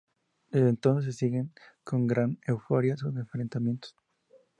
Desde 0.49 0.69
entonces, 0.69 1.13
se 1.13 1.13
siguen 1.25 1.53
con 1.83 2.07
gran 2.07 2.39
euforia 2.47 2.97
sus 2.97 3.15
enfrentamientos. 3.15 3.95